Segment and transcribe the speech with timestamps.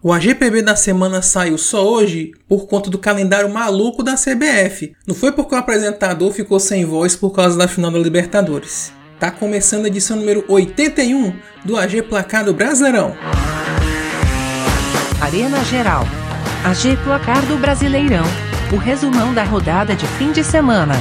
[0.00, 4.94] O AGPB da semana saiu só hoje por conta do calendário maluco da CBF.
[5.04, 8.92] Não foi porque o apresentador ficou sem voz por causa da final da Libertadores.
[9.18, 11.34] Tá começando a edição número 81
[11.64, 13.16] do AG Placar do Brasileirão.
[15.20, 16.04] Arena Geral.
[16.64, 18.24] AG Placar do Brasileirão.
[18.72, 20.94] O resumão da rodada de fim de semana.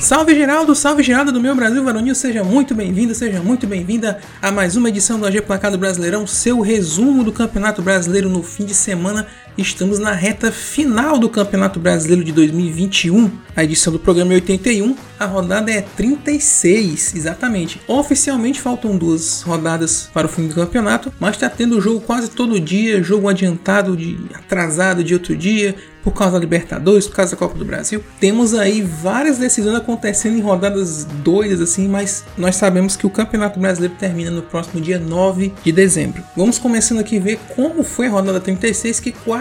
[0.00, 4.50] Salve Geraldo, salve Geraldo do meu Brasil Varonil, seja muito bem-vindo, seja muito bem-vinda a
[4.50, 8.64] mais uma edição do AG Placar do Brasileirão, seu resumo do Campeonato Brasileiro no fim
[8.64, 9.26] de semana.
[9.58, 15.26] Estamos na reta final do Campeonato Brasileiro de 2021, a edição do programa 81, a
[15.26, 17.80] rodada é 36, exatamente.
[17.86, 22.60] Oficialmente faltam duas rodadas para o fim do campeonato, mas está tendo jogo quase todo
[22.60, 27.36] dia, jogo adiantado, de atrasado de outro dia, por causa da Libertadores, por causa da
[27.36, 28.02] Copa do Brasil.
[28.18, 33.60] Temos aí várias decisões acontecendo em rodadas doidas assim, mas nós sabemos que o Campeonato
[33.60, 36.22] Brasileiro termina no próximo dia 9 de dezembro.
[36.34, 39.39] Vamos começando aqui a ver como foi a rodada 36 que quase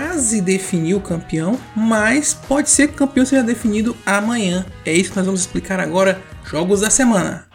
[0.50, 4.66] definiu o campeão, mas pode ser que o campeão seja definido amanhã.
[4.86, 7.48] É isso que nós vamos explicar agora, jogos da semana.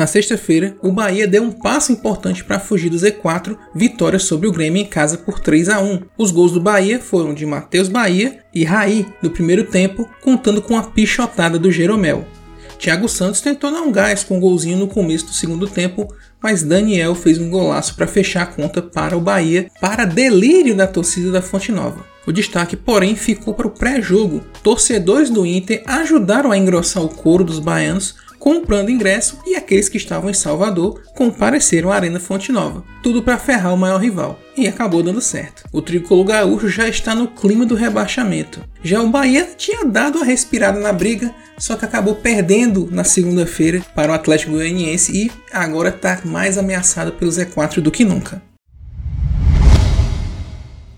[0.00, 4.52] Na sexta-feira, o Bahia deu um passo importante para fugir do Z4, vitória sobre o
[4.52, 6.00] Grêmio em casa por 3 a 1.
[6.16, 10.74] Os gols do Bahia foram de Matheus Bahia e Raí no primeiro tempo, contando com
[10.74, 12.26] a pichotada do Jeromel.
[12.80, 16.08] Thiago Santos tentou dar um gás com um golzinho no começo do segundo tempo,
[16.42, 20.86] mas Daniel fez um golaço para fechar a conta para o Bahia, para delírio da
[20.86, 22.06] torcida da Fonte Nova.
[22.26, 24.42] O destaque, porém, ficou para o pré-jogo.
[24.62, 29.98] Torcedores do Inter ajudaram a engrossar o coro dos baianos comprando ingresso e aqueles que
[29.98, 34.40] estavam em Salvador compareceram à Arena Fonte Nova, tudo para ferrar o maior rival.
[34.56, 35.62] E acabou dando certo.
[35.70, 38.64] O tricolor gaúcho já está no clima do rebaixamento.
[38.82, 43.84] Já o Bahia tinha dado uma respirada na briga, só que acabou perdendo na segunda-feira
[43.94, 48.42] para o Atlético Goianiense e agora está mais ameaçado pelo Z4 do que nunca.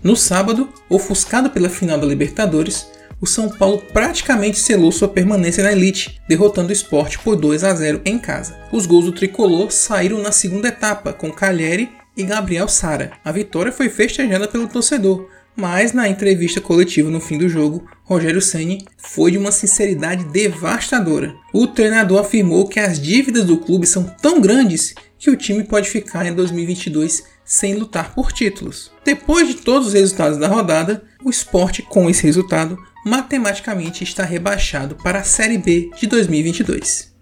[0.01, 2.87] No sábado, ofuscado pela final da Libertadores,
[3.23, 7.73] o São Paulo praticamente selou sua permanência na elite, derrotando o esporte por 2 a
[7.73, 8.59] 0 em casa.
[8.69, 13.13] Os gols do tricolor saíram na segunda etapa, com Calheri e Gabriel Sara.
[13.23, 18.41] A vitória foi festejada pelo torcedor, mas na entrevista coletiva no fim do jogo, Rogério
[18.41, 21.33] Ceni foi de uma sinceridade devastadora.
[21.53, 25.89] O treinador afirmou que as dívidas do clube são tão grandes que o time pode
[25.89, 28.91] ficar em 2022 sem lutar por títulos.
[29.05, 34.95] Depois de todos os resultados da rodada, o esporte, com esse resultado, matematicamente está rebaixado
[34.95, 37.13] para a Série B de 2022.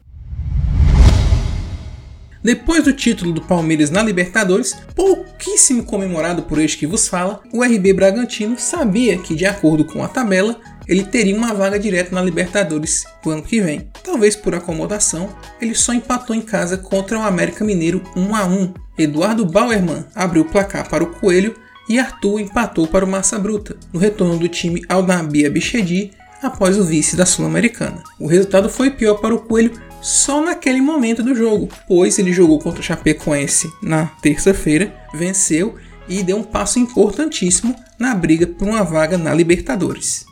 [2.44, 7.64] Depois do título do Palmeiras na Libertadores, pouquíssimo comemorado por este que vos fala, o
[7.64, 12.22] RB Bragantino sabia que, de acordo com a tabela, ele teria uma vaga direta na
[12.22, 13.88] Libertadores do ano que vem.
[14.04, 15.30] Talvez por acomodação,
[15.62, 18.74] ele só empatou em casa contra o América Mineiro 1 a 1.
[18.98, 21.56] Eduardo Bauerman abriu o placar para o Coelho
[21.92, 26.78] e Arthur empatou para o Massa Bruta, no retorno do time ao Nabia Bichedi após
[26.78, 28.02] o vice da Sul-Americana.
[28.18, 32.60] O resultado foi pior para o Coelho só naquele momento do jogo, pois ele jogou
[32.60, 35.76] contra o Chapecoense na terça-feira, venceu
[36.08, 40.26] e deu um passo importantíssimo na briga por uma vaga na Libertadores.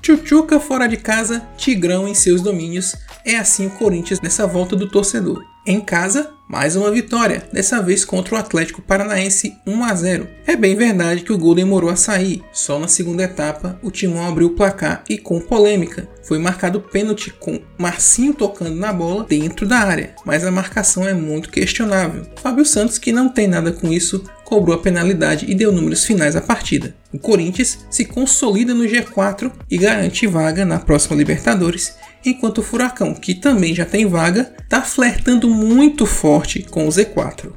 [0.00, 2.94] Chuchuca fora de casa, Tigrão em seus domínios,
[3.26, 5.53] é assim o Corinthians nessa volta do torcedor.
[5.66, 10.28] Em casa, mais uma vitória, dessa vez contra o Atlético Paranaense 1 a 0.
[10.46, 14.28] É bem verdade que o gol demorou a sair, só na segunda etapa o Timão
[14.28, 16.06] abriu o placar e com polêmica.
[16.22, 21.14] Foi marcado pênalti com Marcinho tocando na bola dentro da área, mas a marcação é
[21.14, 22.26] muito questionável.
[22.42, 26.36] Fábio Santos, que não tem nada com isso, cobrou a penalidade e deu números finais
[26.36, 26.94] à partida.
[27.10, 31.94] O Corinthians se consolida no G4 e garante vaga na próxima Libertadores
[32.30, 37.52] enquanto o Furacão, que também já tem vaga, está flertando muito forte com o Z4.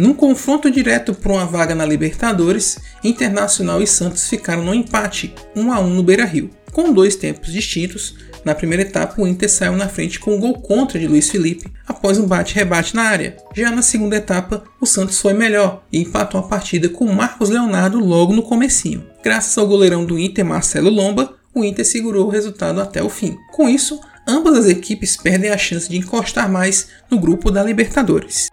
[0.00, 5.72] Num confronto direto por uma vaga na Libertadores, Internacional e Santos ficaram no empate, 1
[5.72, 6.48] a 1 no Beira-Rio.
[6.72, 10.54] Com dois tempos distintos, na primeira etapa o Inter saiu na frente com um gol
[10.54, 13.36] contra de Luiz Felipe, após um bate-rebate na área.
[13.54, 17.98] Já na segunda etapa, o Santos foi melhor e empatou a partida com Marcos Leonardo
[17.98, 19.04] logo no comecinho.
[19.22, 23.36] Graças ao goleirão do Inter, Marcelo Lomba, o Inter segurou o resultado até o fim.
[23.52, 28.48] Com isso, ambas as equipes perdem a chance de encostar mais no grupo da Libertadores.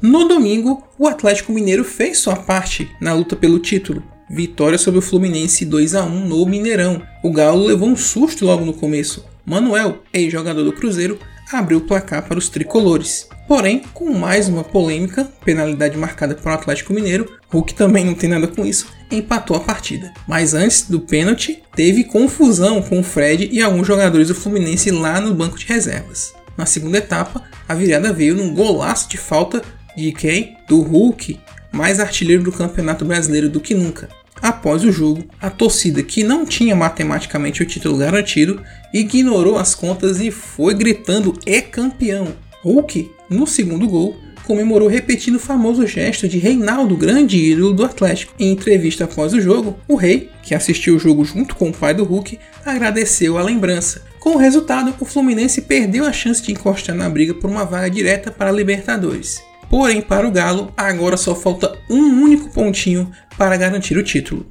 [0.00, 4.02] No domingo, o Atlético Mineiro fez sua parte na luta pelo título.
[4.30, 7.02] Vitória sobre o Fluminense 2 a 1 no Mineirão.
[7.24, 9.24] O Galo levou um susto logo no começo.
[9.44, 11.18] Manuel, ex-jogador do Cruzeiro,
[11.50, 13.28] abriu o placar para os tricolores.
[13.46, 18.28] Porém, com mais uma polêmica, penalidade marcada para o Atlético Mineiro, Hulk também não tem
[18.28, 20.12] nada com isso, empatou a partida.
[20.26, 25.20] Mas antes do pênalti, teve confusão com o Fred e alguns jogadores do Fluminense lá
[25.20, 26.34] no banco de reservas.
[26.58, 29.62] Na segunda etapa, a virada veio num golaço de falta
[29.96, 30.56] de quem?
[30.68, 31.40] Do Hulk,
[31.72, 34.08] mais artilheiro do Campeonato Brasileiro do que nunca.
[34.40, 38.62] Após o jogo, a torcida, que não tinha matematicamente o título garantido,
[38.92, 42.28] ignorou as contas e foi gritando é campeão.
[42.62, 44.16] Hulk, no segundo gol,
[44.48, 48.32] comemorou repetindo o famoso gesto de Reinaldo, grande ídolo do Atlético.
[48.38, 51.92] Em entrevista após o jogo, o rei, que assistiu o jogo junto com o pai
[51.92, 54.02] do Hulk, agradeceu a lembrança.
[54.18, 57.90] Com o resultado, o Fluminense perdeu a chance de encostar na briga por uma vaga
[57.90, 59.47] direta para a Libertadores.
[59.70, 64.46] Porém, para o Galo, agora só falta um único pontinho para garantir o título.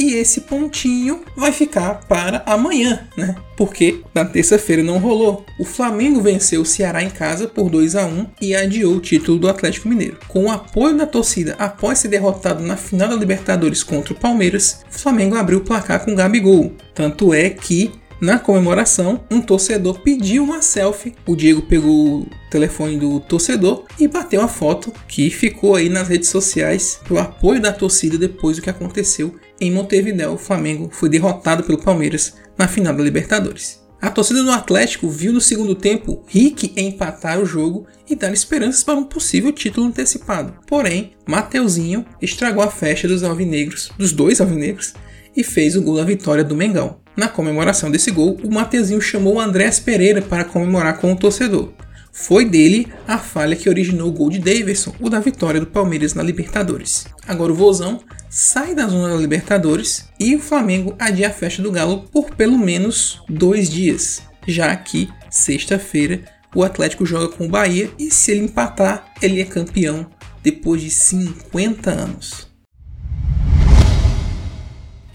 [0.00, 3.36] E esse pontinho vai ficar para amanhã, né?
[3.54, 5.44] Porque na terça-feira não rolou.
[5.58, 9.38] O Flamengo venceu o Ceará em casa por 2 a 1 e adiou o título
[9.38, 10.16] do Atlético Mineiro.
[10.26, 14.86] Com o apoio da torcida após ser derrotado na final da Libertadores contra o Palmeiras,
[14.90, 16.72] o Flamengo abriu o placar com Gabigol.
[16.94, 21.14] Tanto é que na comemoração, um torcedor pediu uma selfie.
[21.26, 26.08] O Diego pegou o telefone do torcedor e bateu a foto que ficou aí nas
[26.08, 30.32] redes sociais para o apoio da torcida depois do que aconteceu em Montevideo.
[30.34, 33.80] O Flamengo foi derrotado pelo Palmeiras na final da Libertadores.
[34.02, 38.82] A torcida do Atlético viu no segundo tempo Rick empatar o jogo e dar esperanças
[38.82, 40.54] para um possível título antecipado.
[40.66, 44.94] Porém, Mateuzinho estragou a festa dos alvinegros, dos dois alvinegros,
[45.36, 46.98] e fez o gol da vitória do Mengão.
[47.16, 51.72] Na comemoração desse gol, o Matezinho chamou o Andrés Pereira para comemorar com o torcedor.
[52.12, 56.14] Foi dele a falha que originou o gol de Davidson, o da vitória do Palmeiras
[56.14, 57.06] na Libertadores.
[57.26, 61.70] Agora o Vozão sai da zona da Libertadores e o Flamengo adia a festa do
[61.70, 66.22] Galo por pelo menos dois dias, já que sexta-feira
[66.54, 70.06] o Atlético joga com o Bahia e se ele empatar, ele é campeão
[70.42, 72.49] depois de 50 anos.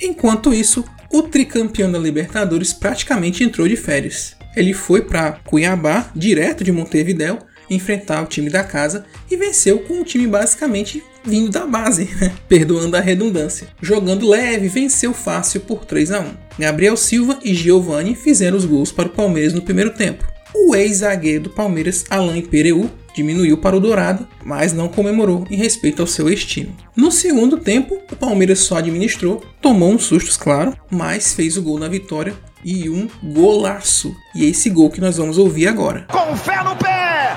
[0.05, 4.35] Enquanto isso, o tricampeão da Libertadores praticamente entrou de férias.
[4.55, 9.99] Ele foi para Cuiabá, direto de Montevideo, enfrentar o time da casa e venceu com
[9.99, 12.31] o time basicamente vindo da base, né?
[12.47, 13.67] perdoando a redundância.
[13.81, 16.25] Jogando leve, venceu fácil por 3 a 1.
[16.59, 20.23] Gabriel Silva e Giovani fizeram os gols para o Palmeiras no primeiro tempo.
[20.57, 26.01] O ex-zagueiro do Palmeiras, Alain Pereu, diminuiu para o Dourado, mas não comemorou em respeito
[26.01, 26.71] ao seu estilo.
[26.95, 31.77] No segundo tempo, o Palmeiras só administrou, tomou uns sustos, claro, mas fez o gol
[31.77, 34.15] na vitória e um golaço.
[34.33, 36.07] E é esse gol que nós vamos ouvir agora.
[36.09, 37.35] Com fé no pé!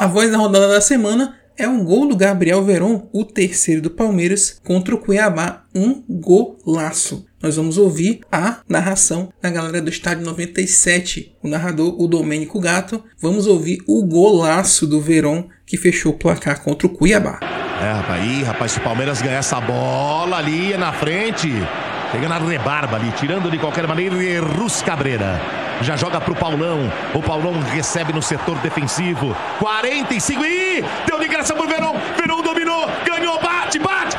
[0.00, 3.90] A voz da rodada da semana é um gol do Gabriel Veron, o terceiro do
[3.90, 5.64] Palmeiras, contra o Cuiabá.
[5.74, 7.26] Um golaço.
[7.42, 11.34] Nós vamos ouvir a narração da galera do estádio 97.
[11.42, 13.02] O narrador, o Domênico Gato.
[13.20, 17.40] Vamos ouvir o golaço do Veron que fechou o placar contra o Cuiabá.
[17.82, 21.48] É, rapaz, aí, rapaz, se o Palmeiras ganhar essa bola ali na frente,
[22.12, 25.40] pega na rebarba ali, tirando de qualquer maneira Rus Cabreira
[25.82, 26.90] já joga pro Paulão.
[27.14, 29.36] O Paulão recebe no setor defensivo.
[29.58, 31.94] 45 e deu de graça pro Verão.
[32.16, 34.16] Verão dominou, ganhou, bate, bate,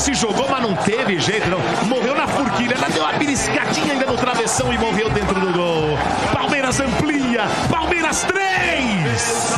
[0.00, 1.58] se jogou, mas não teve jeito, não.
[1.86, 2.74] Morreu na forquilha.
[2.74, 5.98] Ela deu uma beliscadinha ainda no travessão e morreu dentro do gol.
[6.32, 7.42] Palmeiras amplia.
[7.70, 9.56] Palmeiras 3.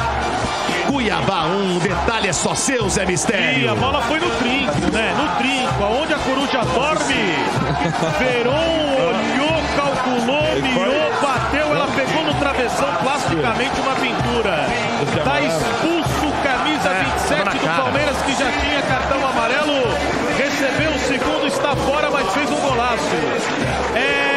[0.88, 3.64] Cuiabá 1, um, detalhe é só seu, Zé Mistério.
[3.64, 5.14] E a bola foi no trinco, né?
[5.16, 7.14] No trinco, aonde a coruja dorme.
[8.18, 12.88] Veron olhou, calculou, mirou, bateu, ela pegou no travessão,
[13.32, 14.66] plasticamente uma pintura.
[15.24, 17.82] Tá expulso camisa É, 27 na do.
[17.82, 19.72] Palmeiras, que já tinha cartão amarelo,
[20.36, 23.16] recebeu o segundo, está fora, mas fez um golaço.
[23.94, 24.32] É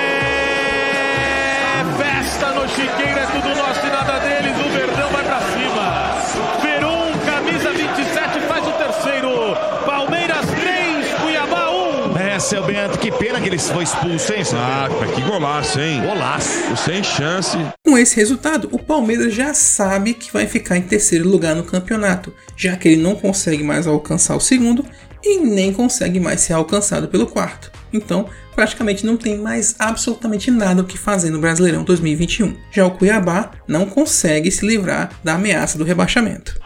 [1.97, 4.57] festa no Chiqueiro, é tudo nosso e nada deles.
[4.59, 6.61] O Verdão vai pra cima.
[6.61, 9.57] Veron, camisa 27, faz o terceiro.
[9.85, 10.14] Palmeiras 3, Cuiabá
[12.45, 12.47] 1.
[12.47, 16.01] É, seu Bento, que pena que ele foi expulso, hein, seu Ah, que golaço, hein?
[16.01, 16.77] Golaço.
[16.77, 17.57] Sem chance.
[17.83, 22.33] Com esse resultado, o Palmeiras já sabe que vai ficar em terceiro lugar no campeonato,
[22.55, 24.85] já que ele não consegue mais alcançar o segundo
[25.23, 27.71] e nem consegue mais ser alcançado pelo quarto.
[27.91, 32.55] Então, praticamente não tem mais absolutamente nada o que fazer no Brasileirão 2021.
[32.71, 36.59] Já o Cuiabá não consegue se livrar da ameaça do rebaixamento.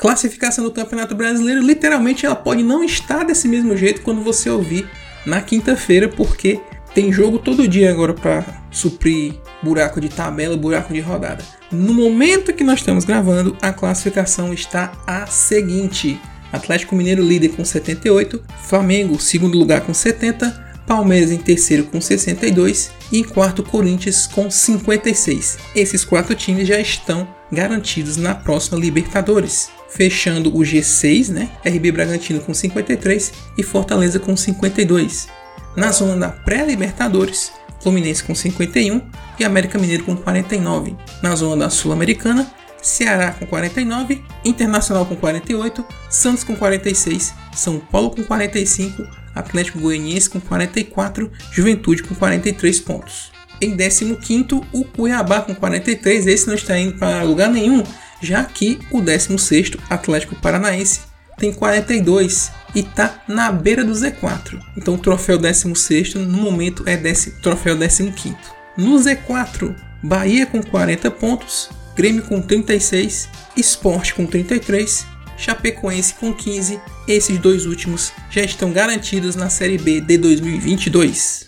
[0.00, 4.88] Classificação do Campeonato Brasileiro, literalmente ela pode não estar desse mesmo jeito quando você ouvir
[5.26, 6.60] na quinta-feira, porque
[6.94, 11.44] tem jogo todo dia agora para suprir buraco de tabela, buraco de rodada.
[11.70, 16.20] No momento que nós estamos gravando, a classificação está a seguinte:
[16.52, 22.90] Atlético Mineiro líder com 78, Flamengo segundo lugar com 70, Palmeiras em terceiro com 62
[23.12, 25.58] e em quarto Corinthians com 56.
[25.74, 29.77] Esses quatro times já estão garantidos na próxima Libertadores.
[29.88, 31.50] Fechando o G6, né?
[31.64, 35.28] RB Bragantino com 53 e Fortaleza com 52.
[35.76, 39.00] Na zona da pré-Libertadores, Fluminense com 51
[39.38, 40.96] e América Mineiro com 49.
[41.22, 42.50] Na zona da Sul-Americana,
[42.82, 49.04] Ceará com 49, Internacional com 48, Santos com 46, São Paulo com 45,
[49.34, 53.32] Atlético Goianiense com 44, Juventude com 43 pontos.
[53.60, 57.82] Em 15º, o Cuiabá com 43, esse não está indo para lugar nenhum,
[58.20, 61.00] já que o 16º, Atlético Paranaense,
[61.38, 64.60] tem 42 e está na beira do Z4.
[64.76, 68.36] Então o troféu 16º no momento é desse, troféu 15º.
[68.76, 75.04] No Z4, Bahia com 40 pontos, Grêmio com 36, Sport com 33,
[75.36, 76.80] Chapecoense com 15.
[77.08, 81.47] Esses dois últimos já estão garantidos na Série B de 2022.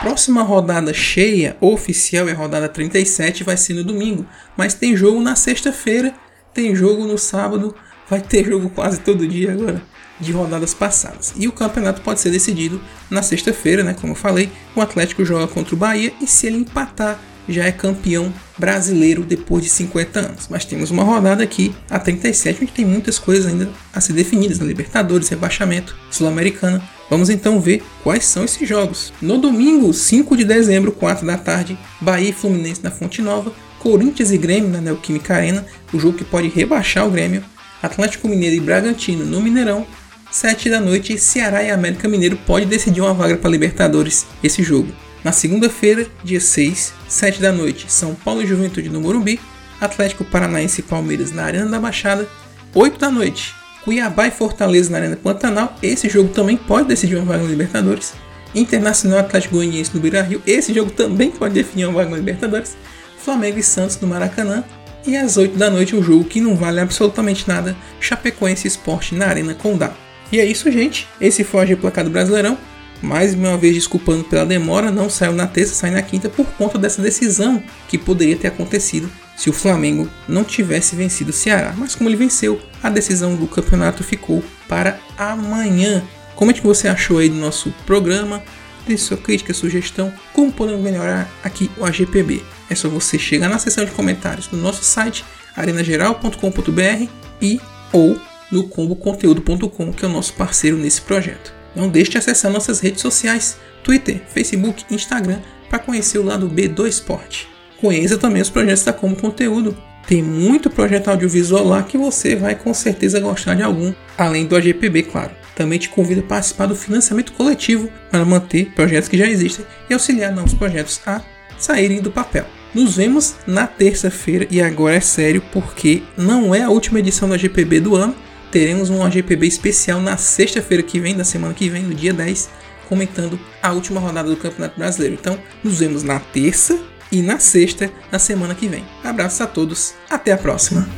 [0.00, 4.26] Próxima rodada cheia, oficial, é a rodada 37, vai ser no domingo.
[4.56, 6.14] Mas tem jogo na sexta-feira,
[6.52, 7.74] tem jogo no sábado,
[8.08, 9.82] vai ter jogo quase todo dia agora
[10.20, 11.34] de rodadas passadas.
[11.36, 13.94] E o campeonato pode ser decidido na sexta-feira, né?
[14.00, 17.72] Como eu falei, o Atlético joga contra o Bahia e se ele empatar, já é
[17.72, 20.46] campeão brasileiro depois de 50 anos.
[20.48, 24.58] Mas temos uma rodada aqui, a 37, onde tem muitas coisas ainda a ser definidas,
[24.58, 26.82] na Libertadores, rebaixamento, Sul-Americana.
[27.10, 29.12] Vamos então ver quais são esses jogos.
[29.20, 34.30] No domingo, 5 de dezembro, 4 da tarde, Bahia e Fluminense na Fonte Nova, Corinthians
[34.30, 37.44] e Grêmio na Neoquímica Arena, o jogo que pode rebaixar o Grêmio,
[37.82, 39.86] Atlético Mineiro e Bragantino no Mineirão,
[40.30, 44.92] 7 da noite, Ceará e América Mineiro pode decidir uma vaga para Libertadores esse jogo.
[45.24, 49.40] Na segunda-feira, dia 6, 7 da noite, São Paulo e Juventude no Morumbi,
[49.80, 52.28] Atlético Paranaense e Palmeiras na Arena da Baixada,
[52.74, 57.24] 8 da noite, Cuiabá e Fortaleza na Arena Pantanal, esse jogo também pode decidir uma
[57.24, 58.12] vaga na Libertadores.
[58.54, 62.76] Internacional Atlético Goianiense no Beira-Rio, esse jogo também pode definir uma vaga na Libertadores.
[63.16, 64.62] Flamengo e Santos no Maracanã.
[65.06, 69.26] E às 8 da noite, o jogo que não vale absolutamente nada, Chapecoense Esporte na
[69.26, 69.92] Arena Condá.
[70.30, 71.08] E é isso, gente.
[71.18, 72.58] Esse foi o AG Placado Brasileirão.
[73.02, 76.78] Mais uma vez, desculpando pela demora, não saiu na terça, saiu na quinta por conta
[76.78, 81.74] dessa decisão que poderia ter acontecido se o Flamengo não tivesse vencido o Ceará.
[81.76, 86.02] Mas como ele venceu, a decisão do campeonato ficou para amanhã.
[86.34, 88.42] Como é que você achou aí do nosso programa?
[88.86, 92.42] Deixe sua crítica, sugestão, como podemos melhorar aqui o AGPB.
[92.68, 95.24] É só você chegar na seção de comentários do nosso site
[95.56, 97.08] arenageral.com.br
[97.40, 97.60] e
[97.92, 98.20] ou
[98.50, 101.53] no comboconteúdo.com, que é o nosso parceiro nesse projeto.
[101.74, 105.38] Não deixe de acessar nossas redes sociais, Twitter, Facebook e Instagram
[105.68, 107.48] para conhecer o lado B do esporte.
[107.80, 109.76] Conheça também os projetos da Como Conteúdo.
[110.06, 114.56] Tem muito projeto audiovisual lá que você vai com certeza gostar de algum, além do
[114.56, 115.30] AGPB, claro.
[115.56, 119.92] Também te convido a participar do financiamento coletivo para manter projetos que já existem e
[119.94, 121.22] auxiliar novos projetos a
[121.58, 122.46] saírem do papel.
[122.74, 127.34] Nos vemos na terça-feira e agora é sério porque não é a última edição do
[127.34, 128.14] AGPB do ano.
[128.54, 132.48] Teremos um AGPB especial na sexta-feira que vem, da semana que vem, no dia 10,
[132.88, 135.16] comentando a última rodada do Campeonato Brasileiro.
[135.20, 136.78] Então, nos vemos na terça
[137.10, 138.84] e na sexta na semana que vem.
[139.02, 140.88] Abraços a todos, até a próxima.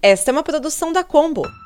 [0.00, 1.65] Esta é uma produção da Combo.